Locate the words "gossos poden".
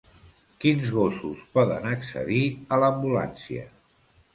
0.95-1.87